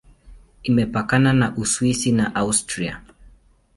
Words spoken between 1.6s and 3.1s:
Uswisi na Austria.